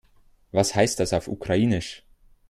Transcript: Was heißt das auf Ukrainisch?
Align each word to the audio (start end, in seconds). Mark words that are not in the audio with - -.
Was 0.51 0.73
heißt 0.73 0.99
das 0.99 1.13
auf 1.13 1.27
Ukrainisch? 1.27 2.03